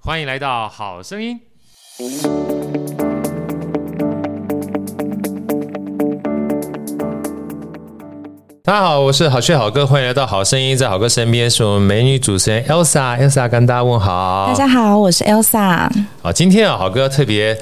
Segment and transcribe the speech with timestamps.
[0.00, 1.38] 欢迎来到好声音。
[8.62, 10.76] 大家好，我是好趣好哥，欢迎来到好声音。
[10.76, 14.46] 在好哥身边是我们美女主持人 Elsa，Elsa 跟大家问好。
[14.48, 15.90] 大家好，我是 Elsa。
[16.22, 17.58] 好，今天啊，好哥特别。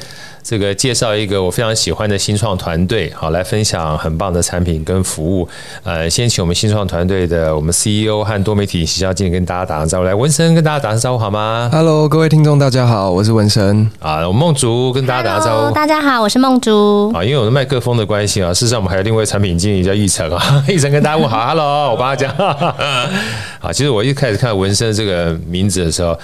[0.46, 5.48] 这个介绍一个我非常喜欢的新创团队，好，来分享很棒的产品跟服务。
[5.82, 10.04] 呃，先请我们新创团队的我们 CEO 和多媒体营销经理跟大家打个招呼。
[10.04, 13.90] 来，文森跟大家打声招呼好吗？Hello，各位听众，大家好，我是文森。
[13.98, 15.56] 啊，我们梦竹跟大家打个招呼。
[15.56, 17.10] Hello, 大家好，我是梦竹。
[17.12, 22.30] 啊，因为我的麦克风的关系啊，事实上我们还有另外一位产品经理叫奕成啊， 奕成跟大家问好，Hello，我帮他讲。
[23.58, 26.16] 啊，其实我一开始看文森这个名字的时候。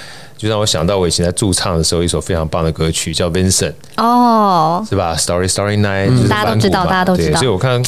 [0.42, 7.38] 就让我想到我以前在驻唱的时候，一首非常棒的歌曲叫《Vincent》哦，是吧？Story Story Night，、嗯、大家都知道，大家都知道。
[7.38, 7.80] 所以我看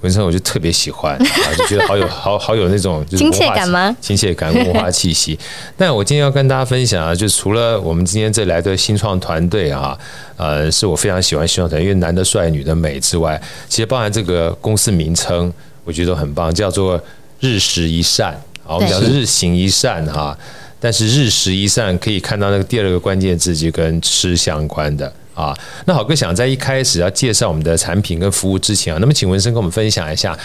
[0.00, 3.96] 文森，我就特别喜欢，啊，就觉得好有好好有那种亲切感吗？
[4.00, 5.38] 亲切感、文化气息。
[5.76, 9.96] 那我今天要跟大家分享啊，就除了我们今天这来的新创团队啊，
[10.36, 15.52] 呃，是我非常喜欢新创团队，因为男的帅，女的美之外，其实包含这个公司名称，
[15.84, 17.00] 我觉得都很棒，叫做
[17.38, 18.36] 日食一善。
[18.64, 20.36] 好，我们讲日行一善哈。
[20.82, 25.56] 但是日食一善可以看到那个第二个关键字就跟吃相关的啊。
[25.86, 30.36] 那好哥想在一开始要介绍我们的产品跟服务之前啊，那么请文森跟我们分享一下，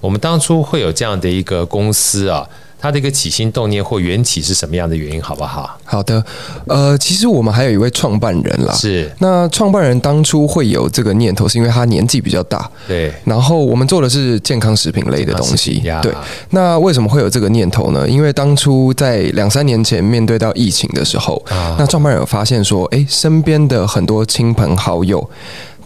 [0.00, 2.44] 我们当初会有这样的一个公司啊。
[2.84, 5.74] 他的一个起心动念或缘起是什么样的原因，好不好？
[5.84, 6.22] 好的，
[6.66, 8.74] 呃，其实我们还有一位创办人啦。
[8.74, 12.70] 是，那创办人当初会有这个念头，是因为他年纪比较大。
[12.86, 13.10] 对。
[13.24, 15.82] 然后我们做的是健康食品类的东西。
[16.02, 16.12] 对。
[16.50, 18.06] 那为什么会有这个念头呢？
[18.06, 25.26] 因为当初在两三年前面对到疫情的时候，啊、那创办人有发现说，哎，身边的很多亲朋好友，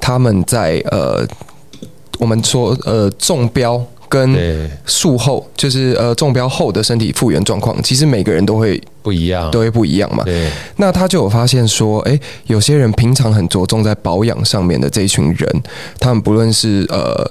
[0.00, 1.24] 他们在呃，
[2.18, 3.80] 我们说呃中标。
[4.08, 10.24] 跟术后就是呃中标后的身体复原状况，其实每个人都会不一样，都会不一样嘛。
[10.24, 15.62] 对，那他就有发现说，哎，有些人平常很着重在保养上面的这一群人，
[15.98, 17.30] 他们不论是呃。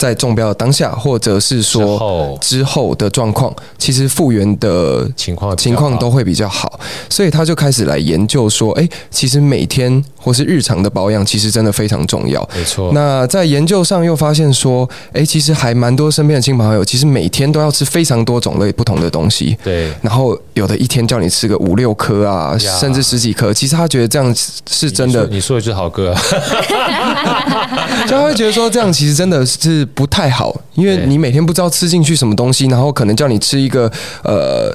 [0.00, 2.94] 在中标的当下，或者是说之后。
[2.94, 6.80] 的状况，其实复原的情况情况都会比较好，
[7.10, 12.48] 所以他就开始来研究说，哎，其实每天或是日常的保养，其实真的非常重要。
[12.54, 12.92] 没错。
[12.94, 19.56] 那在研究上又发现说，哎，其实还蛮多身边的亲朋好友，其实每天都要吃非常多种类不同的东西。
[19.64, 19.92] 对。
[20.02, 24.34] 然后有的一天叫你吃个五六颗啊，甚至十几颗，其实他觉得这样
[24.68, 25.26] 是真的。
[25.26, 26.14] 你说的就是好哥。
[28.06, 29.86] 就他会觉得说，这样其实真的是。
[29.94, 33.90] 不太好，因为你每天不知道吃进去什么东西，然后可能叫你吃一个
[34.22, 34.74] 呃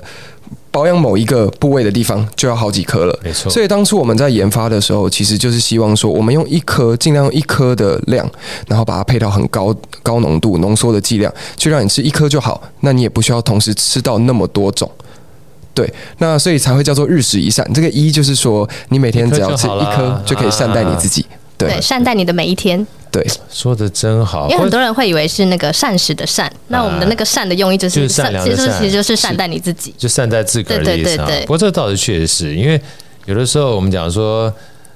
[0.76, 3.50] 保养某一个部位的地方就要好几颗了，没错。
[3.50, 8.30] 所以当初我们在研发的时候，其实就是希望说，我们用一颗尽量用一颗的量，
[8.68, 12.62] 然后把它配到很高高浓度浓缩的剂量，去让你吃一颗就好。
[12.82, 14.92] 那你也不需要同时吃到那么多种，
[15.74, 15.90] 对。
[16.18, 17.66] 那所以才会叫做日食一善。
[17.74, 21.26] 这个一就是说，你每天只要吃一颗就可以善待你自己，
[21.58, 22.86] 对，善待你的每一天。
[23.16, 24.50] 对，说的真好。
[24.50, 31.16] 因为很多人会以为是那个善食的善，那我们的那个善的用意就是善良，其实其实就是善待你自己，就善待自个儿的意思。
[31.16, 31.42] 对对对。
[31.42, 32.80] 不过这个倒是确实是因为
[33.26, 34.54] 有的时候我们讲说。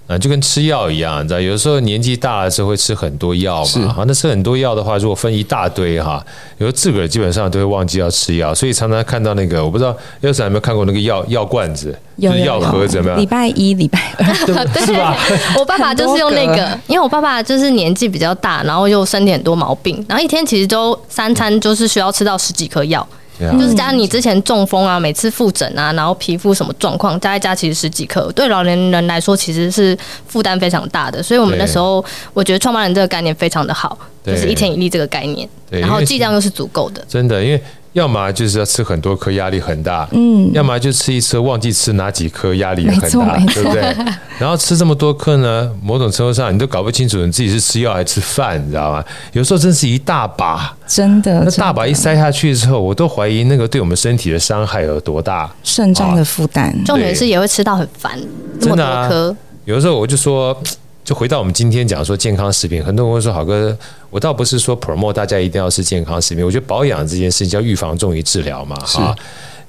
[0.10, 3.96] 啊，就跟吃药一样，你知道，有的时候年纪大了之后会吃很多药嘛。
[3.96, 6.26] 啊，那吃很多药的话，如果分一大堆哈，
[6.58, 13.18] 有时候自个儿基本上都会忘记要吃药，所以常常看到那个，我不知道 Elsa 有没有看过那个药药罐子，就是药盒子，有没有？
[13.18, 15.16] 礼拜一、礼拜二， 对 是吧？
[15.56, 23.08] 我爸爸就是用那个，因为我爸爸就是年纪比较大，然后又身体很多毛病，然后一天其实都三餐就是需要吃到十几颗药。
[23.40, 29.98] 就是加上你之前中风啊，每次复诊啊，然后皮肤什么状况，加一加其实十几克，对老年人来说其实是
[30.28, 31.24] 负担非常大的。
[31.24, 32.04] 所以我们那时候，
[32.34, 37.04] 我觉得创办人这个概念非常的好，就是一天一粒这个概念，然后剂量又是足够的。
[37.08, 37.64] 真的，因为。
[37.94, 43.82] 要么就是要吃很多颗，压力很大，嗯，要么就吃一吃，忘记吃哪几颗，压力也很大，对不对？
[44.40, 49.04] 然后吃这么多颗呢，某种程度上你都搞不清楚你自己是吃药还是吃饭，你知道吗？
[49.34, 58.18] 有时候真是一大把，真的，那大把一塞下去之后，我都怀疑那个对我们身体的伤害有多大，肾脏的负担，重点是也会吃到很烦，
[58.62, 59.36] 这么多颗。
[59.66, 60.56] 有的时候我就说。
[61.04, 63.76] 就回到我们今天讲说健康食品，很多人会说好哥，
[64.10, 69.16] 我倒不是说 promote 大家一定要吃健康食品，我觉得保养这件事情叫预防重于治疗嘛，哈。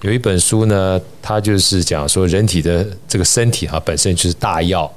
[0.03, 4.91] 有一本书呢，它就是讲说人体的这个身体哈本身就是大药，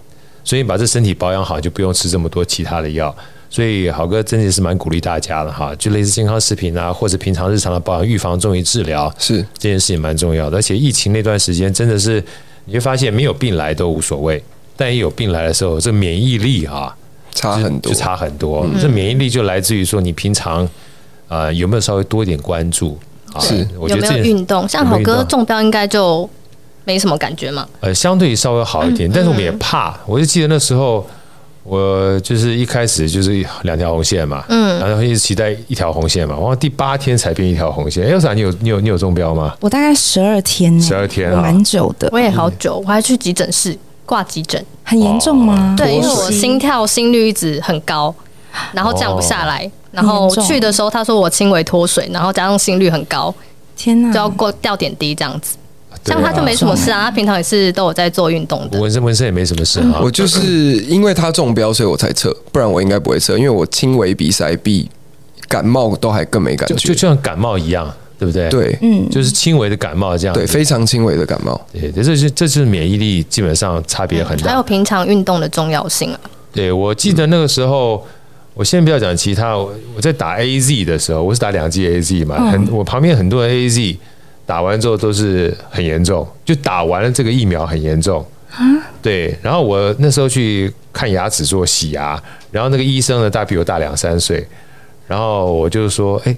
[0.43, 3.13] 所以你把这身体保养好，就不用吃这么多其他的药。
[3.49, 10.57] 所以好哥真的是蛮鼓励大家的哈，就类似健康食品啊，或者平常日常的保养、预防重于治疗，是这件事情蛮重要的。
[10.57, 12.23] 而且疫情那段时间真的是，
[12.65, 14.43] 你会发现没有病来都无所谓，
[14.75, 16.95] 但一有病来的时候，这免疫力啊
[17.33, 18.65] 差很多，就差很多。
[18.81, 20.67] 这免疫力就来自于说你平常
[21.27, 22.97] 呃有没有稍微多一点关注
[23.33, 23.39] 啊？
[23.39, 24.67] 是，我觉得有没有运动？
[24.67, 26.29] 像好哥中标应该就
[26.85, 27.67] 没什么感觉嘛？
[27.79, 29.97] 呃，相对稍微好一点，但是我们也怕。
[30.05, 31.05] 我就记得那时候。
[31.65, 38.05] 我就是一开始就是两条红线嘛，嗯，然后一直期待一条红线嘛，然后第八天才变一条红线。
[38.05, 39.55] Elsa，你有你有你有中标吗？
[39.61, 42.09] 我大概十二天，十二天啊，蛮久的。
[42.11, 45.75] 我也好久，我还去急诊室挂急诊，很严重吗？
[45.77, 48.13] 对，因为我心跳心率一直很高，
[48.73, 53.33] 然后降不下来，然后去的时候他说我轻微脱水，然后加上心率很高，
[53.75, 55.57] 天哪，就要过吊点滴这样子。
[56.05, 58.81] 像他就没什么事啊，他平常也是都有在做运动的。
[58.81, 60.01] 纹身纹身也没什么事啊。
[60.01, 63.37] 我就是因为他中标，所以我才测，不然我应该不会测。
[63.37, 64.89] 因为我轻微鼻塞比
[65.47, 67.89] 感冒都还更没感觉，就就像感冒一样，
[68.23, 68.49] 对不对？
[68.49, 70.33] 对，嗯，就是轻微的感冒这样。
[70.33, 71.59] 对，非常轻微的感冒。
[71.73, 74.51] 对，这是这是免疫力基本上差别很大。
[74.51, 76.19] 还有平常运动的重要性啊。
[76.53, 78.05] 对，我记得那个时候，
[78.53, 83.97] 我先不要讲其他，我我在打 AZ 的时候，我是打两剂 AZ 嘛，很我旁边很多人 AZ。
[84.45, 88.23] 打完之后都是很严重，就打完了这个疫苗很严重。
[89.01, 92.21] 对，然后我那时候去看牙齿做洗牙，
[92.51, 94.45] 然后那个医生呢大比我大两三岁，
[95.07, 96.35] 然后我就说：“哎，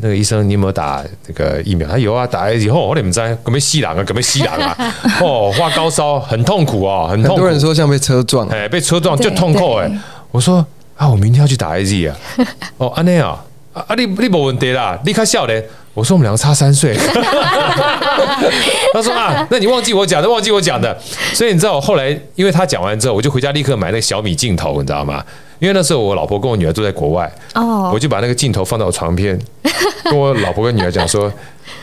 [0.00, 3.34] 那个医生，你有没有打这个疫苗？”他有啊，打了以后我怎么在？
[3.44, 4.76] 准备吸狼啊，准备吸狼啊！
[5.20, 7.36] 哦，发高烧，很痛苦哦，很痛苦。
[7.36, 9.90] 很多人说像被车撞，哎，被车撞就痛苦哎。
[10.30, 10.64] 我说
[10.96, 12.16] 啊，我明天要去打 AZ 啊。
[12.78, 13.42] 哦，安内啊，
[13.72, 15.64] 啊你你没问题啦，你看笑咧。
[15.94, 16.94] 我说我们两个差三岁，
[18.92, 20.94] 他说啊，那你忘记我讲的，忘记我讲的，
[21.32, 25.24] 所以你知道我后来，因为他讲完之后，我就回家立刻买那个小米镜头，你知道吗？
[25.58, 29.38] 因为那时候我老婆跟我女儿都在国外，哦，我就把那个镜头放到我床边，
[30.04, 31.32] 跟我老婆跟女儿讲说，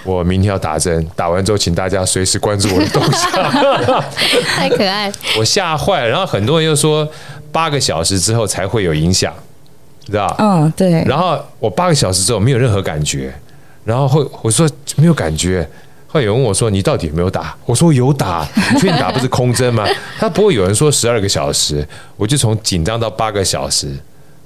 [0.04, 3.32] 我明天要打针，打完之后请大家随时关注我的动向，
[4.56, 7.08] 太可爱，我吓坏了，然后很多人又说
[7.52, 9.34] 八个小时之后才会有影响，
[10.06, 10.34] 你知道？
[10.40, 13.34] 嗯，对，然后我八个小时之后没有任何感觉。
[13.86, 14.66] 然后会我说
[14.96, 15.68] 没有感觉，
[16.14, 17.58] 后来有人问我说，你到底有没有打？
[17.66, 19.84] 我说有打， 你确定打不是空针吗？
[20.20, 23.92] 他不会有人说十二个小时，我就从紧张到八个小时，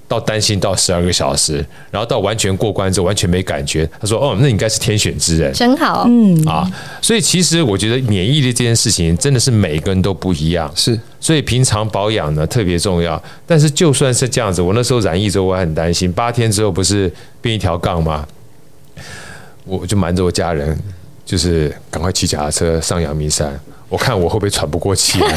[0.08, 1.56] 到担心到十二个小时，
[1.92, 3.86] 然后到完全过关之后完全没感觉。
[4.00, 6.66] 他说哦，那你应该是天选之人，真好，嗯啊，
[7.02, 13.22] 所以其实我觉得免疫力这件事情真的是每个人都不一样，是，所以平常保养呢特别重要。
[13.46, 17.12] 但是就算是这样子，我那时候染疫之后我还很担心，八天之后不是
[17.42, 18.26] 变一条杠吗？
[19.66, 20.80] 我就瞒着我家人，
[21.28, 23.60] 就是赶快骑脚踏车上阳明山。
[23.90, 25.30] 我看我会不会喘不过气来？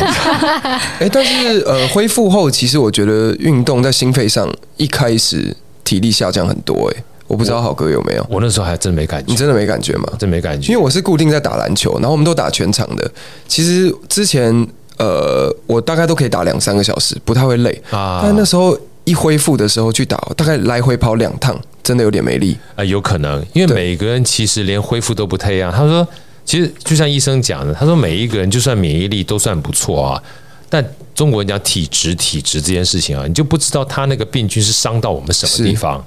[1.01, 5.55] 哎，但是呃，恢复后其实我觉得运动在心肺上一开始
[5.85, 6.91] 体力下降很多。
[6.93, 8.27] 哎，我不知道好哥有没有？
[8.29, 9.31] 我那时候还真没感觉。
[9.31, 10.09] 你真的没感觉吗？
[10.19, 10.73] 真没感觉。
[10.73, 13.11] 因为我是固定在打篮球，然后我们都打全场的。
[13.47, 14.53] 其实之前
[14.99, 18.21] 呃，我大概都可以打两三个小时，不太会累啊。
[18.25, 21.57] 但那时候一恢复的时候去打，大概来回跑两趟。
[21.91, 25.73] 真的有点没力啊，有可能，因为每个人其实连恢复都不太一样。
[25.73, 26.07] 他说，
[26.45, 30.23] 其实就像医生讲的，他说每一个人就算免疫力都算不错啊，
[30.69, 30.85] 但
[31.17, 36.07] 中国人讲体质，体质这件事情啊，你就不知道他那个病菌是伤到我们什么地方，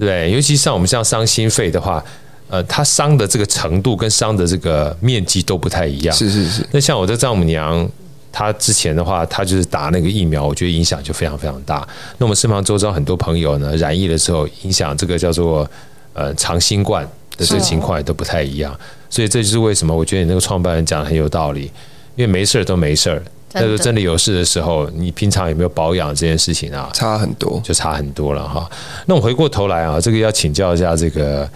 [0.00, 2.04] 对，尤其像我们像伤心肺的话，
[2.48, 6.16] 呃，他伤的这个程度跟伤的这个面积都不太一样。
[6.16, 6.66] 是是是。
[6.72, 7.88] 那像我的丈母娘。
[8.36, 11.86] 他之前的话，他就是打那个疫苗，我觉得影响就非常非常大。
[12.18, 15.70] 那我们身旁周遭很多朋友呢，染疫的时候，影响这个叫做
[16.14, 18.76] 呃长新冠的这个情况也都不太一样。
[19.08, 21.70] 所以这就是为什么我觉得你那个创办人讲的很有道理，
[22.16, 23.22] 因为没事都没事，
[23.52, 26.90] 但是真的有事的时候，你平常有没有保养这件事情啊？
[26.92, 28.68] 差很多，就差很多了哈。
[29.06, 31.48] 那我回过头来啊，这个要请教一下这个。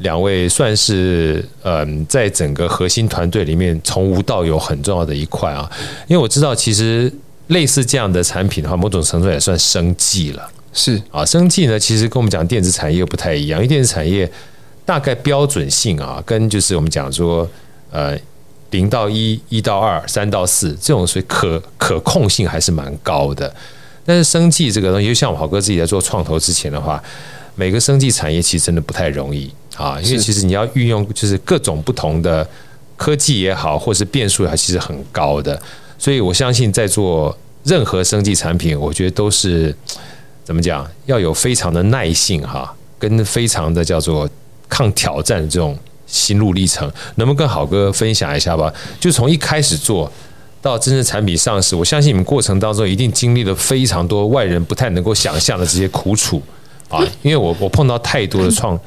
[0.00, 5.70] 两位算是嗯，在整个核心团队里面从无到有很重要的一块啊，
[6.08, 7.12] 因为我知道其实
[7.48, 10.50] 类似这样的产品的话，某种程度也算生技了。
[10.72, 14.30] 是啊，生技呢，其实跟我们讲电子产业又不太一样，因为电子产业
[14.84, 17.48] 大概标准性啊，跟就是我们讲说
[17.90, 18.16] 呃
[18.70, 23.52] 零到一、一到二、三到四这种，所以可可控性还是蛮高的。
[24.06, 27.02] 但是生技这个东西，就像我豪哥自己在做创投之前的话，
[27.54, 29.52] 每个生技产业其实真的不太容易。
[29.80, 32.46] 啊，因为其实你要运用就是各种不同的
[32.96, 35.60] 科技也好，或是变数也好，其实很高的。
[35.98, 39.74] 所以我相信在做任何生技产品，我觉得都是
[40.44, 44.28] 怎么讲，要有非常的耐性哈，跟非常的叫做
[44.68, 48.72] 抗挑战的这种心路历程，能不能跟好哥分享一下吧？
[48.98, 50.10] 就从一开始做
[50.60, 56.42] 到真正产品上市，我相信你们过程当中一定经历了非常多外人不太能够想象的这些苦楚
[56.88, 57.02] 啊！
[57.22, 58.78] 因为我我碰到太多的创，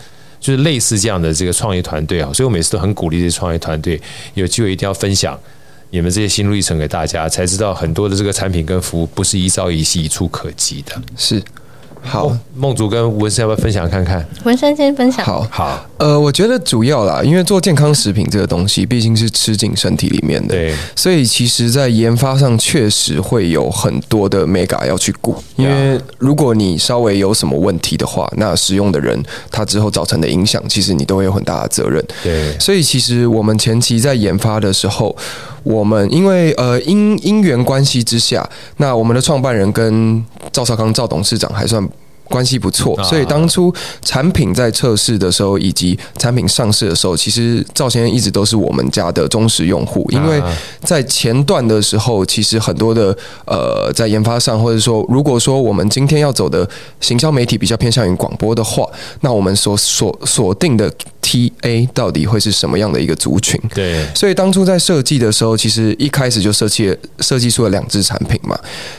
[0.44, 4.00] 就是类似这样的这个创业团队啊，所以我每次都很鼓励这些创业团队
[4.34, 5.40] 有机会一定要分享
[5.90, 11.02] 你们这些心路历程给大家，才知道很多的这个产品跟服务不是一朝一夕、一触可及的。
[11.16, 11.42] 是。
[12.04, 14.24] 好，梦竹跟文生要不要分享看看？
[14.44, 15.26] 文生先分享。
[15.26, 25.36] 好，好，呃，我觉得主要啦，因为做健康食品这个东西，毕竟是吃进身体里面的，对，所以其实在研发上确实会有很多的 mega 要去顾。
[25.56, 32.04] 因为如果你稍微有什么问题的话，那使用的人他之后造成的影响，其实你都会有很大的责任。
[32.22, 35.16] 对，所以其实我们前期在研发的时候，
[35.64, 41.88] 我们因为呃因因缘关系之下，那我们的创办人跟赵少康赵董事长还算。
[42.30, 50.08] 关系不错，所以当初产品在测试的时候，以及产品上市的时候，其实赵先生一直都是我们家的忠实用户。
[50.10, 50.42] 因为
[50.82, 53.16] 在前段的时候，其实很多的
[53.46, 56.68] 呃，在研发上，或者说，如果说我们今天要走的
[57.02, 58.88] 行销媒体比较偏向于广播的话，
[59.20, 60.92] 那我们所锁锁定的
[61.34, 63.60] TA 到底会是什么样的一个族群？
[63.74, 68.56] 对，所以当初在设计的时候，其实一开始就设计了设计出了两支产品嘛。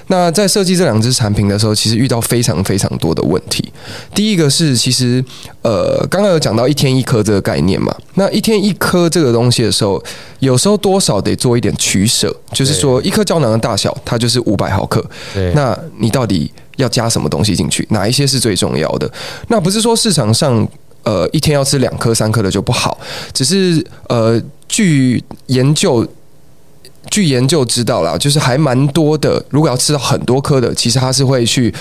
[0.09, 3.73] 那在设计这两支产品的时候，其实遇到非常非常多的问题，
[4.13, 5.25] 第一个是其实
[5.63, 10.03] 呃，刚刚有讲到一天一颗这个概念嘛，那一天一颗这个东西的时候，
[10.41, 15.05] 有时候多少得做一点取舍，就是说一颗胶囊的大小，它就是五百毫克，
[15.55, 17.87] 那你到底要加什么东西进去？
[17.91, 19.11] 哪一些是最重要的？
[19.49, 20.67] 那不是说市场上
[21.05, 22.99] 呃一天要吃两颗三颗的就不好，
[23.33, 26.07] 只是呃据研究
[27.11, 31.73] 据研究知道啦，就是还蛮多的，如果要吃到很多颗的，其实它是会去。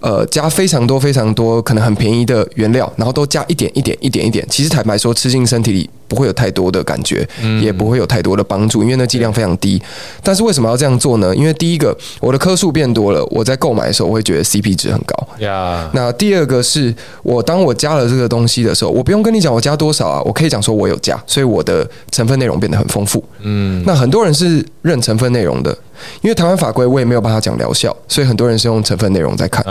[0.00, 4.46] 呃，加非常多非常多，可能很便宜的原料，然后都加一点一点一点一点。
[4.48, 7.28] 其实坦白说，吃进身体里不会有太多的感觉，
[7.60, 9.80] 也不会有太多的帮助，因为那剂量非常低。
[10.22, 11.34] 但是为什么要这样做呢？
[11.34, 15.28] 因为第一个，我的颗数变多了，我在购买的时候我会觉得 CP 值很高。
[15.40, 15.90] 呀。
[15.92, 23.22] 那第二个是我当我加了这个东西的时候，我不用跟你讲我加多少啊，我可以讲说我有加，所以我的成分内容变得很丰富。
[23.40, 23.82] 嗯。
[23.84, 25.76] 那很多人是认成分内容的。
[26.22, 29.64] 因为台湾法规，我也没有办法讲疗效，所以很多人是用成分内容在看。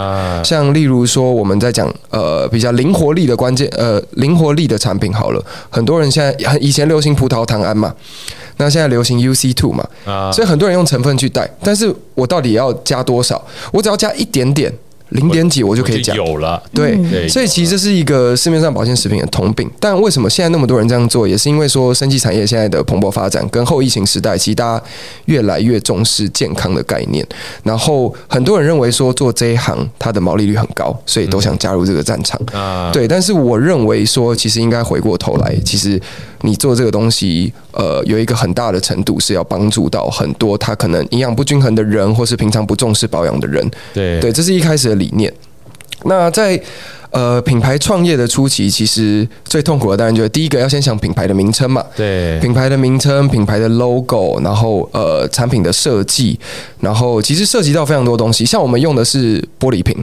[0.44, 7.94] 像例如说，我们在讲呃比较灵活力的关键呃灵活力的产品好了，很多人现在很以前流行葡萄糖胺嘛，
[8.58, 9.88] 那现在流行 UC two 嘛，
[10.32, 13.44] 所以很多人用成分去带，但是我到底要加多少？
[13.72, 14.74] 我只要加一点点。
[15.10, 19.70] 零点几我就可以讲有了，对，所以其实这是一个市面上保健食品的通病。
[19.80, 24.86] 但为什么现在那么多人这样做，也是因为说生技产业现在的蓬勃发展，跟后疫情时代，其实大家
[25.26, 27.26] 越来越重视健康的概念。
[27.64, 32.38] 然后很多人认为说做这一行它的毛利率很高，所以都想加入这个战场。
[32.52, 33.08] 啊，对。
[33.08, 35.98] 但是我认为说，其实应该回过头来，其实
[36.42, 43.66] 你做这个东西，呃，有一个很大的程度是要帮助到很多他可能营养不均衡的人，或是平常不重视保养的人。
[43.94, 44.97] 对，对，这是一开始的。
[44.98, 45.34] 理念。
[46.04, 46.62] 那在
[47.18, 51.84] 呃品牌创业的初期，其实最痛苦的当然就是第一个要先想品牌的名称嘛。
[51.96, 56.40] 对，品牌的名称、品牌的 logo，然后呃产品的设计，
[56.80, 58.46] 然后其实涉及到非常多东西。
[58.46, 59.98] 像我们用的是玻璃瓶，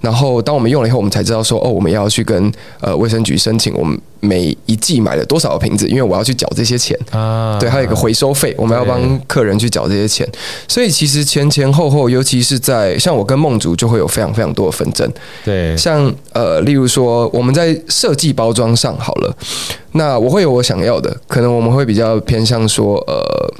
[0.00, 3.98] 然后当我们用了以后，我们才知道说哦，我们要去跟呃卫生局申请我们。
[4.22, 5.88] 每一季买了多少个瓶子？
[5.88, 10.28] 因为我要去缴这些钱啊，对，还有一个回收费，我们要帮客人去缴这些钱。
[10.68, 15.10] 所以其实前前后后，尤其是在像我跟梦竹，就会有非常非常多的纷争。
[15.42, 19.36] 对，像呃，例如说我们在设计包装上好了，
[19.92, 23.54] 那我会有我想要的，可能我们会比较偏向说呃，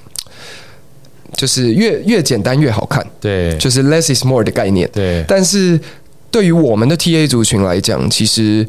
[1.37, 4.89] 就是越越简单越好看，对，就是 less is more 的概念。
[4.93, 5.79] 对，但是
[6.31, 8.67] 对于我们的 TA 族群来讲，其实。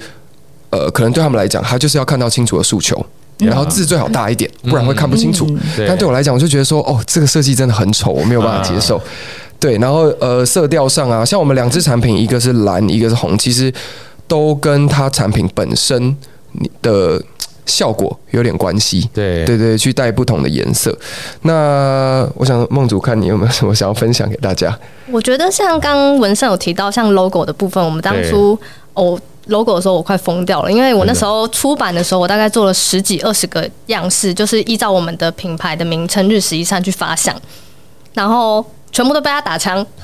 [0.73, 3.05] 呃，可能对他们来讲，他就是要看到清楚的诉求，
[3.39, 5.45] 然后字最好大一点，不然会看不清楚。
[5.85, 8.97] 但对我来讲，我就觉得说，哦，这个设计真的很丑，我没有办法接受。
[9.59, 13.69] 对，然后呃，色调上啊，像我们两只产品，一个是蓝，一个是红，其实
[14.31, 16.15] 都跟它产品本身
[16.81, 17.21] 的
[17.65, 19.09] 效果有点关系。
[19.13, 20.97] 对，对对，去带不同的颜色。
[21.41, 24.73] 那我想梦主看你有没有什么想要分享给大家？
[25.11, 28.57] 我觉得像刚文胜有提到，像 logo 的部分，我们当初
[28.93, 29.19] 哦。
[29.47, 37.35] logo 的时候我快疯掉了，因为我那时候出版的时候，我大概做了十几二十个样式，就是依照我们的品牌的名称、日食一餐去发想，
[38.13, 39.86] 然后全部都被他打枪。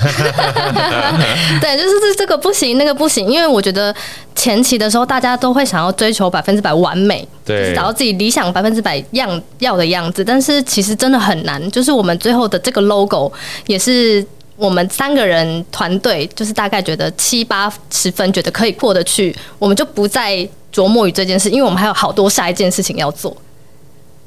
[1.62, 3.94] 对，就是这这个不行，那个不行，因为我觉得
[4.36, 11.72] 前期的时候大家都会想要追求百分之百完美，对，就是找到自己理想百分之百样要的样子，但是其实真的很难。
[11.72, 13.32] 就是我们最后的这个 logo
[13.66, 14.26] 也是。
[14.60, 20.36] 我们三个人团队就是大概觉得七八十分，觉得可以过得去，我们就不再
[20.74, 23.38] 琢磨于这件事，因为我们还有好多下一件事情要做。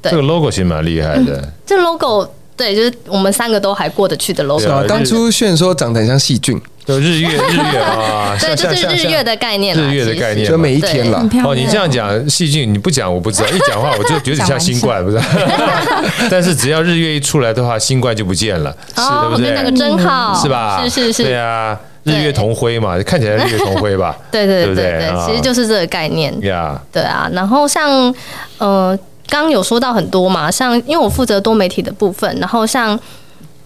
[0.01, 1.35] 对，这个 logo 其实蛮厉害的。
[1.41, 2.25] 嗯、这 logo
[2.61, 4.69] 对，就是我们三个都还过得去的 logo。
[4.69, 11.27] 啊、当初炫说长得很像细菌，就日月日月啊， 对，就是日月的概念，日月的概念，就每一天了。
[11.43, 15.19] 哦，你这样讲细菌，你不讲我不知道，一讲话我就觉得像新冠，不是？
[16.29, 19.55] 但是只要日月一出来的话，新冠就不见了，是，对不对？
[19.55, 20.83] 那个真好，是吧？
[20.83, 24.15] 是是是，对啊，日月同辉嘛，看起来日月同辉吧？
[24.31, 26.31] 对对对对对，其实就是这个概念。
[26.41, 28.13] 呀，对啊，然后像
[28.59, 28.95] 呃。
[29.31, 32.99] 刚刚有说到很多嘛，像因为我负责多媒体的部分，然后像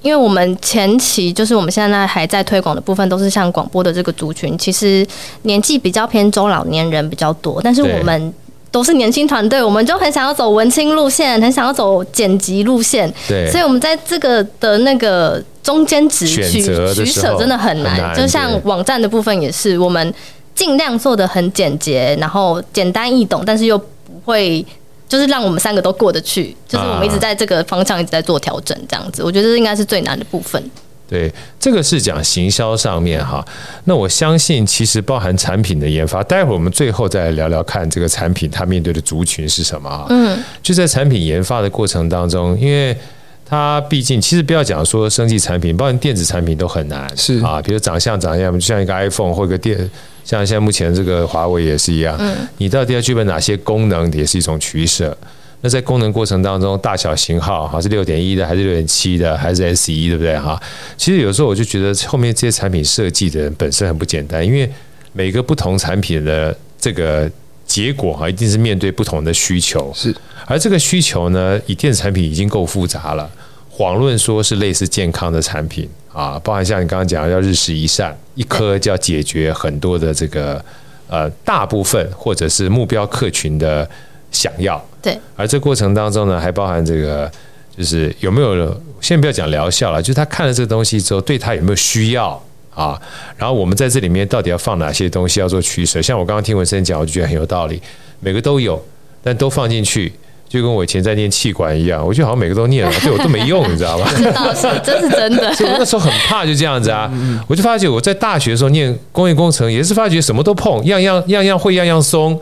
[0.03, 5.03] 因为我们前期就是我们现在还在推广的部分，都是像广播的这个族群，其实
[5.41, 8.31] 年纪比较偏中老年人比较多，但是我们
[8.69, 20.13] 都是年轻团队，我们就很想要走文青路线，很想要走剪辑路线，对，所以我们在这个的那个中间值取取舍真的很难，很难，就像网站的部分也是，我们
[20.53, 23.85] 尽量做的很简洁，然后简单易懂，但是又不
[24.23, 24.63] 会。
[25.07, 30.63] 就是让我们三个都过得去，就是我们一直在这个方向一直在做调整，这样子，我觉得这应该是最难的部分。
[31.07, 33.45] 对，这个是讲行销上面哈。
[33.83, 40.07] 那我相信其实包含产品的研发，待会儿我们最后再来聊聊看这个产品它面对的族群是什么啊？
[40.09, 42.97] 嗯，就在产品研发的过程当中，因为
[43.45, 49.77] 它毕竟其实不要讲说生技产品，包含电子产品都很难，是啊，比如长相长相，就像一个 iPhone 或一个电。
[50.23, 52.19] 像现在目前这个华为也是一样，
[52.57, 55.15] 你到底要具备哪些功能，也是一种取舍。
[55.61, 60.59] 那在功能过程当中，大小型号哈是六点一的，还是六点七的，还是 S 一，对不对哈？
[60.97, 64.67] 其实有时候我就觉得后面这些产品设计的人本身很不简单，因为
[65.13, 67.29] 每个不同产品的这个
[67.65, 69.91] 结果哈，一定是面对不同的需求。
[69.93, 73.29] 是，而这个需求呢，以电子产品已经够复杂了。
[73.77, 80.63] 遑论说是类似健康的产品啊，包含像你刚刚讲的要日食一善，一颗就要解决很多的这个
[81.09, 83.85] 呃大部分或者是目标客群的
[84.31, 84.81] 想要。
[85.01, 87.29] 对，而这过程当中呢，还包含这个
[87.75, 92.41] 就是有没有先不要讲疗效了，就是他看了这个东西之后，对他有没有需要
[92.75, 92.99] 啊？
[93.37, 96.01] 然后我们在这里面到底要放哪些东西要做取舍？
[96.01, 97.81] 像我刚刚听文生讲，我就觉得很有道理，
[98.19, 98.79] 每个都有，
[99.23, 100.13] 但都放进去。
[100.47, 104.07] 就跟我以前在念气管一样，我觉得好像每个都念了， 对我都没用，你知道吧？
[104.15, 105.51] 这倒是，这是真的。
[105.55, 107.11] 所以我那时候很怕就这样子啊，
[107.47, 112.39] 我就发觉我在大学的时候念工业工程，也是发觉什么都碰，样样样样会，样样松。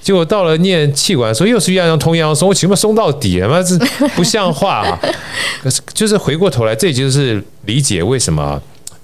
[0.00, 3.78] 结果到了念气管的时候，又是样样通，样样松，我起码松到底了嘛，这
[4.16, 4.98] 不像话啊！
[5.62, 8.60] 可是就是回过头来，这就是理解为什么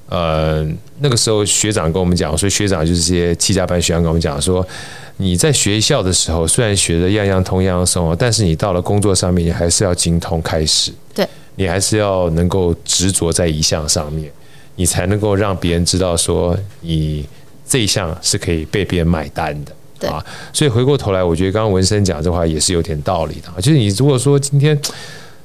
[0.08, 0.66] 呃
[1.00, 4.66] 那个时候学长跟我们讲，所以学长就是这些七家班学长跟我们讲说。
[5.20, 10.92] 你在学校的时候，虽然学的样样通样样松，但是你到了工作上面，你还是要精通开始。
[11.12, 14.30] 对，你还是要能够执着在一项上面，
[14.76, 17.26] 你才能够让别人知道说你
[17.66, 19.72] 这一项是可以被别人买单的。
[19.98, 23.60] 对啊，所以回过头来，我觉得刚刚文生讲这话也是有点道理的。
[23.60, 24.80] 就是你如果说今天。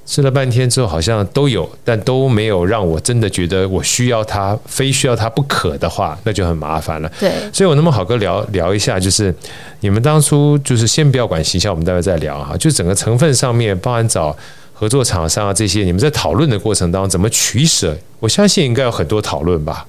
[0.06, 7.10] 吃了半天之后，好像都有，但都没有让我真的觉得我需要它，非需要它不可的话，那就很麻烦了。
[7.20, 9.34] 对，所以我能不能好哥聊聊一下，就是
[9.80, 12.56] 你们当初就是先不要管形象，我们待会再聊哈。
[12.58, 14.36] 就整个成分上面，包含找
[14.74, 17.98] 合作厂商啊这些，你们在讨论的过程当中怎么取舍？
[18.20, 19.86] 我相信应该有很多讨论吧。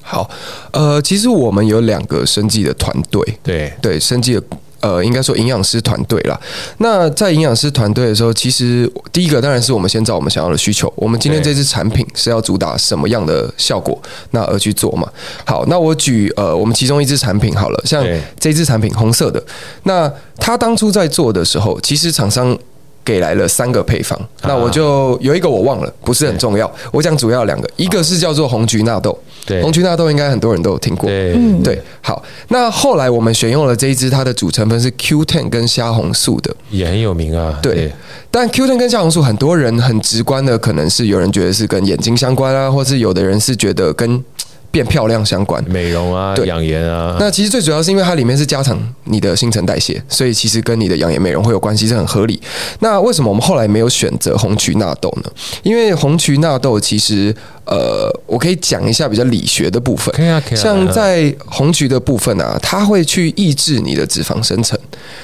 [0.00, 0.28] 好，
[0.72, 4.42] 呃，其实我们有两个生技的团队，对对，生技的。
[4.82, 6.38] 呃，应该说营养师团队啦。
[6.78, 10.92] 那在营养师团队的时候，其实第一个当然是我们先找我们想要的需求。
[10.94, 13.98] 我们今天这支产品是要主打什么样的效果，
[14.32, 15.08] 那而去做嘛。
[15.46, 18.04] 好，那我举呃，我们其中一支产品好了，像
[18.38, 19.42] 这支产品红色的，
[19.84, 22.58] 那他当初在做的时候，其实厂商。
[23.04, 26.70] 给来了三个配方，那我就有一个我忘了，不是很重要。
[26.92, 31.82] 我讲主要两个，一个是叫做红菊纳豆，对，红菊纳豆应该很多人都有听过，对，对。
[32.00, 37.58] 好，那后来我们选用了这一支，它的主成分是 Q10 跟虾红素的，也很有名啊。
[37.60, 37.92] 对，
[38.30, 44.22] 但 Q10 跟虾红素，很多人很直观的，可能是有人觉得是跟眼睛相关啊，或是有的人是觉得跟。
[44.72, 47.16] 变漂亮相关，美容啊，对，养颜啊。
[47.20, 52.40] 那其实最主要是因为它里面是加强你的新陈代谢，所以其实跟你的养颜美容会有关系，是很合理。
[52.80, 55.30] 那为什么我们后来没有选择红曲纳豆呢？
[55.62, 57.34] 因为红曲纳豆其实，
[57.66, 60.12] 呃，我可以讲一下比较理学的部分。
[60.14, 60.62] 可以啊，可以啊。
[60.62, 64.78] 像在红曲的部分啊，它会去抑制你的脂肪生成，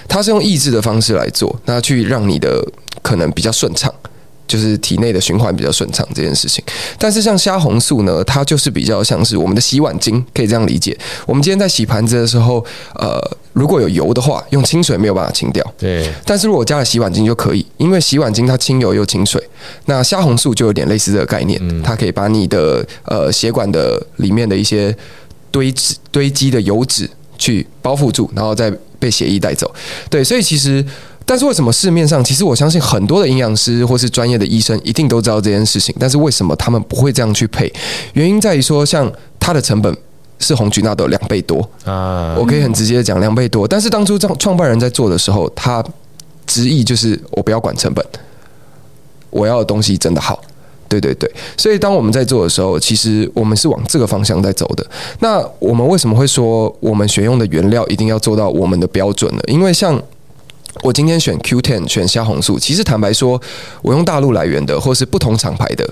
[0.06, 2.62] 它是用抑制的方式来做，那去让你的
[3.00, 3.90] 可能比较顺畅。
[4.48, 6.64] 就是体内的循环比较顺畅这件事情，
[6.98, 10.98] 但是像虾红素呢，它就是比较像是我们的洗碗精，可以这样理解。
[11.26, 13.20] 我们今天在洗盘子的时候，呃，
[13.52, 15.64] 如果有油的话，用清水没有办法清掉。
[15.76, 16.10] 对。
[16.24, 19.42] 但是如果加了洗碗精就可以，因为洗碗精它清油又清水。
[19.84, 24.96] 那虾红素就有点类似这个概念，它可以把你的呃血管的里面的一些
[25.50, 29.72] 堆积堆积的油脂去包覆住，然后再被血液带走。
[30.08, 30.84] 对，所以其实，
[31.28, 37.70] 但是为什么市面上其实我相信很多的营养师或是专业的医生一定都知道这件事情，但是为什么他们不会这样去配？
[38.14, 39.94] 原因在于说，像它的成本
[40.38, 43.68] 是红曲纳豆两倍多啊，我可以很直接的讲两倍多。
[43.68, 45.84] 但是当初创创办人在做的时候，他
[46.46, 48.02] 执意就是我不要管成本，
[49.28, 50.40] 我要的东西真的好。
[50.88, 54.86] 对对对，所以当我们在做的时候，其实我们是往这个方向在走的。
[55.20, 59.42] 那我们为什么会说我们选用的原料一定要做到我们的标准呢？
[59.48, 60.02] 因为像
[60.82, 63.40] 我今天选 Q10 选虾红素，其实坦白说，
[63.82, 65.88] 我用大陆来源的，或是不同厂牌的，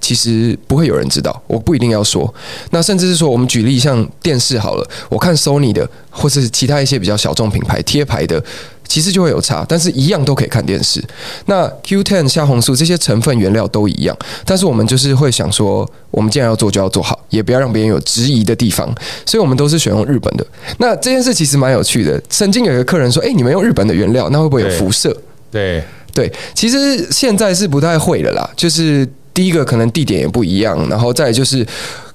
[0.00, 1.42] 其实不会有人知道。
[1.46, 2.32] 我不一定要说。
[2.70, 8.42] 那甚至是说，我们举例像电视好了，我看 Sony 的，或是其他一些比较小众品牌贴牌的。
[8.88, 11.00] 其实就会有差，但是一样都可以看电视。
[11.44, 18.92] 那 Q10 虾红素这些成分原料都一样，但是我们就是会想说，我们既然要做，就要做好，也不要让别人有质疑的地方。
[19.26, 20.46] 所以我们都是选用日本的。
[20.78, 22.20] 那这件事其实蛮有趣的。
[22.30, 25.14] 曾经有一个客人说：“哎，你们用日本的原料，那会不会有辐射？”
[25.52, 28.50] 对对，其实现在是不太会了啦。
[28.56, 31.66] 就是第一个可能地点也不一样，然后再就是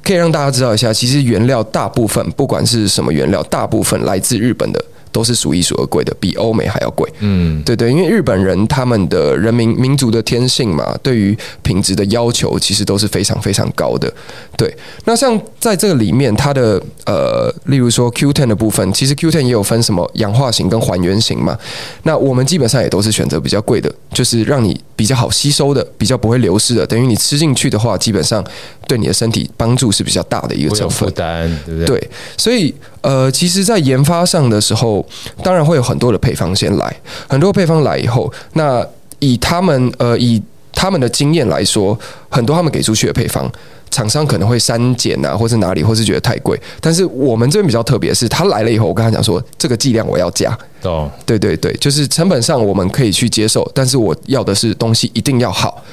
[0.03, 4.83] 可以让大家知道一下，其实原料大部分不管是什么原料，大部分来自日本的。
[5.13, 7.09] 都是数一数二贵的，比欧美还要贵。
[7.19, 14.11] 嗯，对对，因为日本人他们的人民民族的天性嘛，对于品质的要求其实都是非常非常高的。
[14.57, 21.57] 对，那像在这个里面，它的呃，例如说 Q10 的部分，其实 Q10 也有分什么氧化型跟还原型嘛。
[22.03, 26.85] 那我们基本上也都是选择比较贵的，就是让你比较好吸收的，比较不会流失的。
[26.87, 28.43] 等于你吃进去的话，基本上
[28.87, 31.07] 对你的身体帮助是比较大的一个成分。
[31.07, 31.99] 负担，对不对？
[31.99, 35.05] 对，所以呃，其实，在研发上的时候。
[35.43, 36.95] 当然会有很多的配方先来，
[37.27, 38.85] 很多配方来以后，那
[39.19, 41.97] 以他们呃以他们的经验来说，
[42.29, 43.51] 很多他们给出去的配方，
[43.91, 46.57] 厂商可能会删减啊，或是哪里，或是觉得太贵。
[46.79, 50.57] 但是我们这边比较特别的是，他来了以后，我跟他讲说，这个剂量我要加。
[50.83, 55.83] 哦，对对对，就是成本上我们可以去接受，但是我要的是东西一定要好。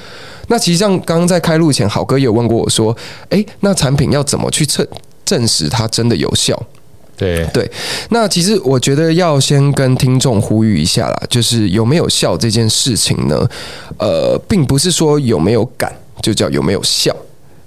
[0.47, 2.95] 那其实像刚刚在开录前，好哥也有问过我说，
[3.29, 4.87] 诶，那产品要怎么去测
[5.25, 6.61] 证实它真的有效？
[7.17, 7.69] 对对，
[8.09, 13.47] 那其实我觉得要先跟听众呼吁一下啦，就是有没有效这件事情呢？
[13.99, 17.15] 呃，并不是说有没有感就叫有没有效。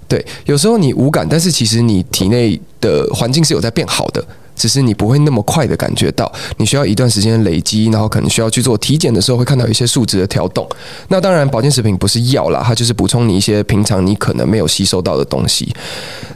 [0.09, 4.21] 对，有时候你无感，但是其实你体内的环境是有在变好的，
[4.57, 10.67] 只是你不会那么快的感觉到，你需要一段时间累积，然后可能需要去做体检的时候会看到一些数值的调动。
[11.07, 15.73] 那当然，保健食品不是药啦，它就是补充你一些平常你可能没有吸收到的东西。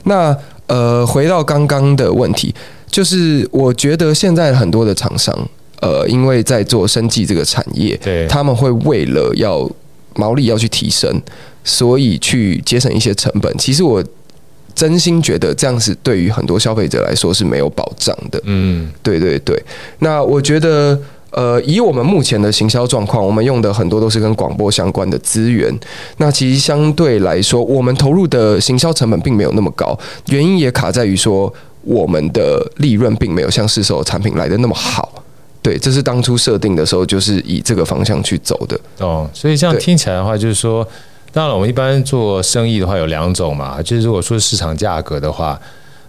[0.04, 2.54] 那呃，回到刚刚的问题。
[2.90, 5.32] 就是我觉得现在很多的厂商，
[5.80, 9.70] 呃，因为在做生计这个产业，对，他们会为了要
[10.16, 11.22] 毛利要去提升，
[11.62, 13.56] 所以去节省一些成本。
[13.56, 14.02] 其实我
[14.74, 18.40] 真心觉得这样是对于很多消费者来说是没有保障的。
[18.44, 19.62] 嗯，对对对。
[20.00, 20.98] 那我觉得，
[21.30, 25.72] 呃，以我们目前的行销状况，我们用的很多都是跟广播相关的资源。
[26.16, 31.52] 那其实相对来说，我们投入的行销成本并没有那么高，原因也卡在于说。
[31.82, 35.22] 我们的利润并没有像市售产品来的那么好，
[35.62, 38.78] 对，这是当初设定的时候就是以这个方向去走的。
[38.98, 40.86] 哦，所以这样听起来的话，就是说，
[41.32, 45.58] 当然我们一般做生意的话有两种嘛，就是如果说市场价格的话，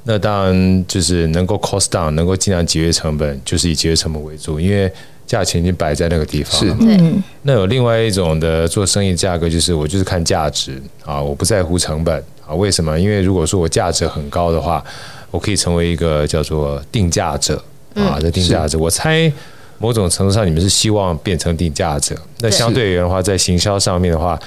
[0.04, 4.92] 那当然就是能够 cost down，能够尽量节约成本，就是以节约成本为主，因为
[5.26, 6.78] 价钱已经摆在那个地方了。
[6.80, 12.54] 是，那有另外一种的做生意价格，就是我就是看价值啊，我不在乎成本啊。
[12.54, 13.00] 为什么？
[13.00, 14.84] 因为如果说我价值很高的话。
[15.32, 17.56] 我可以成为一个叫做定价者
[17.96, 19.32] 啊，这定价者，我猜
[19.80, 22.16] 某种程度上你们是希望变成定价者。
[22.40, 24.40] 那相对而言的话，在行销上面的话，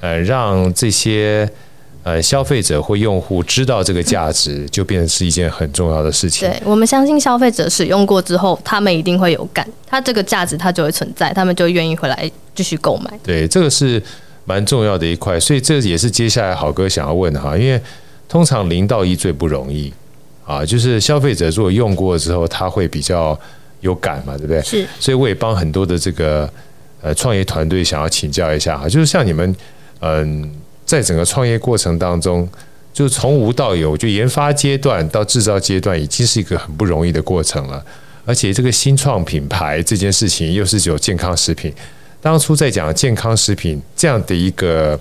[0.00, 1.48] 呃，让这些
[2.02, 6.48] 呃消费者或用户知道这个价值，就变成是一件很重要的事情。
[6.48, 13.10] 对，我们相信消费者使用过之后，他们一定会有感，他这个价值它就会存在，他们就愿意回来继续购买。
[13.22, 14.02] 对，这个是
[14.44, 17.80] 蛮重要的一块，所以这也是接下来好哥想要问的哈，因为
[18.28, 19.92] 通常零到一最不容易。
[20.50, 23.38] 啊，就是消费者如果用过之后，他会比较
[23.80, 24.60] 有感嘛，对不对？
[24.62, 24.86] 是。
[24.98, 26.50] 所以我也帮很多的这个
[27.00, 29.54] 呃创业团队想要请教一下哈，就是像你们
[30.00, 30.50] 嗯，
[30.84, 32.48] 在整个创业过程当中，
[32.92, 37.84] 就是从无到有，就研发阶段到制造阶段，已经是一个很不容易的过程了。
[38.26, 41.72] 而且这个新创品牌这件事情，又是有健康食品。
[42.20, 44.98] 当初在讲健康食品这样的一个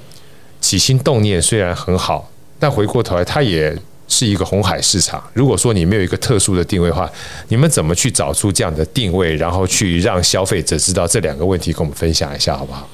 [0.62, 3.76] 起心动念虽然很好，但回过头来，它也
[4.10, 5.24] 是一个红海市场。
[5.34, 7.10] 如果说你没有一个特殊的定位的话，
[7.48, 11.72] 你们怎么去找出这样的定位，然后去让消费者知道这两个问题？
[11.72, 12.90] 跟我们分享一下好不好？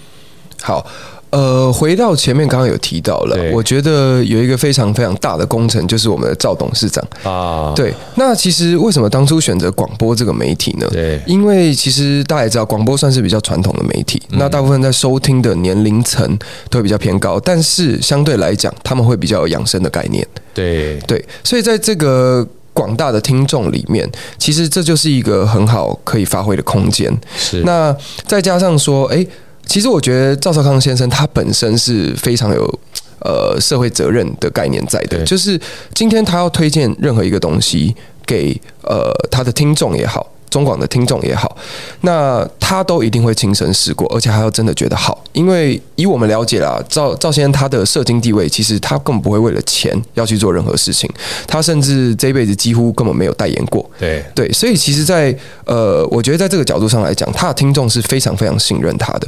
[0.61, 0.85] 好，
[1.35, 7.73] 呃，回到前面刚刚有提到了，我觉得有一个非常非常大的工程，就是我们的赵董事长啊。
[7.75, 10.87] 对，那其实为什么当初选择广播这个媒体呢？
[10.89, 16.25] 对，因为其实大家也知道，广播算是比较传统的媒体，嗯、那大部分在收听的年龄层
[16.69, 20.25] 都会比较偏高，但是相对来讲，他们会比较有养生的概念。
[20.53, 27.13] 对对，所以在这个广大的听众里面，其实这就是一个很好可以发挥的空间。
[27.35, 27.93] 是，那
[28.25, 29.27] 再加上说，哎。
[29.65, 32.79] 其实我觉得赵少康先生他本身是非常有
[33.19, 35.59] 呃社会责任的概念在的，就是
[35.93, 41.57] 今天他要推荐任何一个东西给呃他的听众也好，中广的听众也好，
[42.01, 51.09] 那他都一定会亲身试过，而且还要真的觉得好，因为以我们了解啦，赵赵先生他的社经地位，其实他根本不会为了钱要去做任何事情，
[51.47, 54.23] 他甚至这一辈子几乎根本没有代言过，对。
[54.33, 59.27] 对，所以其实在，在呃，我觉得在这个角度上来讲，他的听众是非常非常信任他的。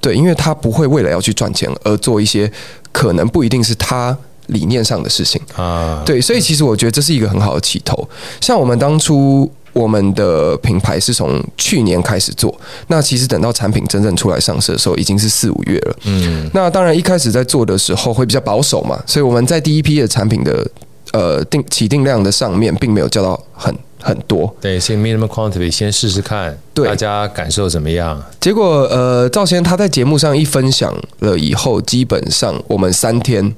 [0.00, 2.50] 对，因为他不会为了要去赚钱而做一些
[2.92, 6.02] 可能不一定是他理念上的事情啊。
[6.06, 8.08] 对，所以其实我觉得这是一个很好的起头。
[8.40, 12.54] 像我们当初我们的品牌是从去年开始做，
[12.86, 15.96] 那其实等到产品真正出来上市的时候，已经是四五月了。
[16.04, 20.66] 嗯，那当然一开始在做的时候会比较保守嘛，所以我们在第一批的产品的
[21.12, 23.76] 呃定起定量的上面，并没有叫到很。
[24.06, 28.22] 很多对，先 minimum quantity 先试试看，对大家感受怎么样？
[28.40, 33.52] 结果呃，赵先他在节目上一分享了以后，基本上我们三天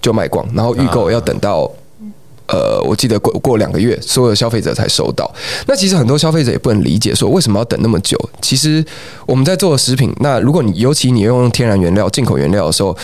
[0.00, 1.70] 就卖光，然后预购要等到、
[2.46, 5.32] 啊、呃，我记得过过两个月，所有的消费者才收到。
[5.68, 8.18] 那其实很多消费者也不能理解，说为什么要等那么久？
[8.40, 8.84] 其实
[9.24, 12.96] 我们在做的食品，那如果你尤其你用天然原料、进口原料的时候。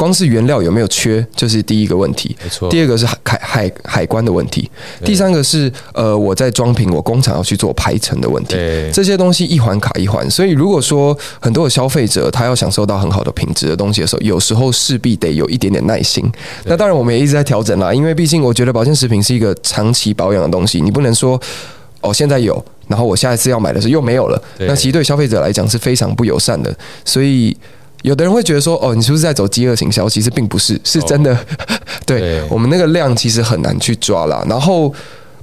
[0.00, 2.34] 光是原料有没有缺，就是第一个问题。
[2.42, 2.70] 没错。
[2.70, 4.70] 第二个是海海海关的问题。
[5.04, 8.56] 第三个是呃，我在装瓶，我工厂要去做排程的问题。
[8.94, 16.24] 这些东西一环卡一环，所以如果说很多的消费者他要享受到很好的品质的东西的时候，有时候势必得有一点点耐心。
[16.64, 21.38] 那当然，我们也一直在调整啦，因为毕竟我觉得保健食品是一个长期保养的东西，你不能说
[22.00, 24.42] 哦现在有，然后我下一次要买的时候又没有了。
[24.60, 27.54] 那其实对消费者来讲是非常不友善的，所以。
[28.02, 30.08] 有的人会觉得说，哦，你是不是在走饥饿行销？
[30.08, 31.36] 其实并不是，是真的。
[32.06, 34.42] 对，对我们那个量其实很难去抓啦。
[34.48, 34.92] 然后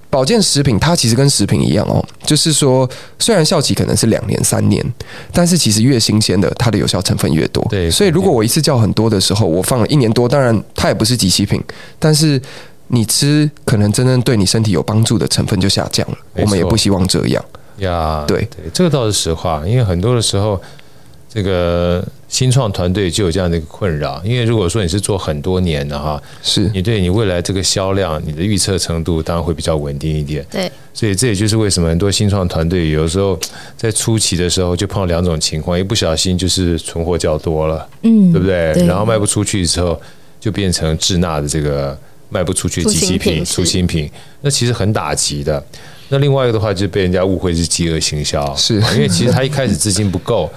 [0.10, 2.90] 保健食品它其实跟食品一样哦，就是说
[3.20, 4.84] 虽然效期可能是两年三年，
[5.32, 7.64] 但是其实越新鲜的它的有效成分越多。
[7.70, 11.64] 对，所以如果我一次叫很多的时候，我放了一年多，当然它也不是即期品，
[12.00, 12.42] 但是
[12.88, 16.18] 你吃可能真正对你身体有帮助的成分就下降了。
[16.38, 17.46] 我们也不希望这样
[17.78, 18.24] 呀。
[18.28, 20.60] 对对，这个倒是实话，因为很多的时候。
[21.38, 30.44] 这个新创团队就有这样的一个困扰，因为如果说你是做很多年的哈，是你对你未来这个销量，你的预测程度当然会比较稳定一点。
[30.50, 33.40] 对，所以这也就是为什么很多新创团队有时候
[33.76, 38.74] 在初期的时候就碰到两种情况，一不小心就是存货较多了，嗯，对不对？
[38.74, 40.02] 对，然后卖不出去之后，
[40.40, 41.96] 就变成滞纳的这个
[42.30, 44.10] 卖不出去的即期品、出新品，
[44.42, 45.64] 那其实很打击的。
[46.10, 50.50] 那另外一个的话，就被人家误会是饥饿行销，是因为其实他一开始资金不够。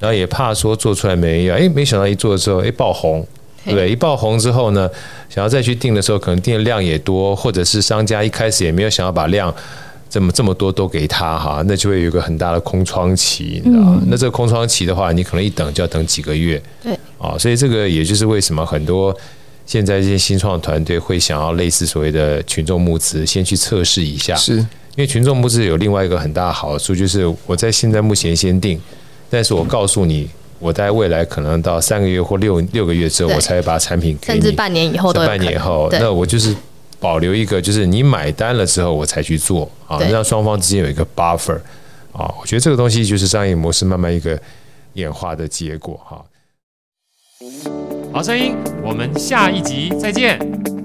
[0.00, 3.26] 然后也怕说做出来没人要，哎，没想到一做之后，哎，爆红，
[3.64, 3.90] 对不对？
[3.90, 4.88] 一爆红之后呢，
[5.28, 9.52] 想要再去订的时候，可能订的量也多，或者是商家一开始也没有想要把量
[10.08, 14.02] 这么这么多都给他哈，那就会有一个很大的空窗期，你知道吗？
[14.06, 19.14] 那这个空窗期的话，你可能一等就要等几个月，对，啊，所以这个也就是为什么很多
[19.66, 24.66] 现在这些新创团队会想要类似所谓的群众募资，先去测试一下，是因
[24.98, 28.80] 为群众募资有另外一个很大的好处，就是我在现在目前先订。
[29.30, 36.54] 但是我告诉你，我在未来可能到三个月或六六个月之后，我才会把产品给你，甚至半年以后都半年以后，那我就是
[36.98, 41.58] 保留一个，就是你买单了之后我才去做啊，让双方之间有一个 buffer
[42.12, 42.32] 啊。
[42.40, 44.40] 我觉得这个东西就是商业模式慢慢一个
[44.94, 46.24] 演化的结果哈。
[48.12, 50.77] 好声音，我们下一集再见。